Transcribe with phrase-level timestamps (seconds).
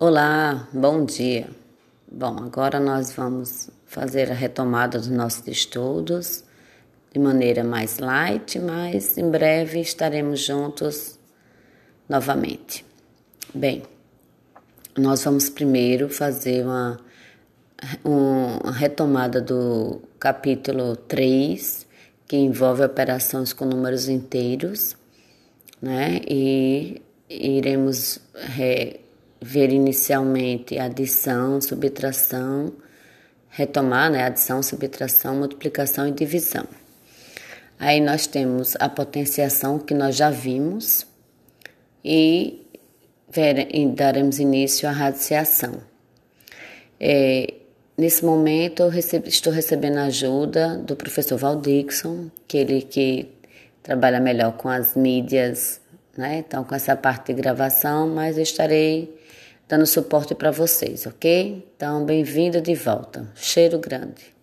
[0.00, 1.50] Olá, bom dia.
[2.08, 6.44] Bom, agora nós vamos fazer a retomada dos nossos estudos
[7.12, 11.18] de maneira mais light, mas em breve estaremos juntos
[12.08, 12.86] novamente.
[13.52, 13.82] Bem,
[14.96, 17.00] nós vamos primeiro fazer uma,
[18.04, 21.88] uma retomada do capítulo 3,
[22.28, 24.96] que envolve operações com números inteiros,
[25.82, 26.20] né?
[26.24, 29.07] E iremos re,
[29.40, 32.72] ver inicialmente adição, subtração,
[33.48, 34.24] retomar, né?
[34.24, 36.66] Adição, subtração, multiplicação e divisão.
[37.78, 41.06] Aí nós temos a potenciação que nós já vimos
[42.04, 42.66] e,
[43.30, 45.80] ver, e daremos início à radiciação.
[47.00, 47.54] É,
[47.96, 48.92] nesse momento eu
[49.24, 53.28] estou recebendo ajuda do professor Val Dixon, que ele que
[53.82, 55.80] trabalha melhor com as mídias,
[56.18, 56.38] né?
[56.38, 59.16] Então com essa parte de gravação, mas eu estarei
[59.68, 61.70] dando suporte para vocês, ok?
[61.76, 63.26] Então, bem-vindo de volta.
[63.34, 64.37] Cheiro grande.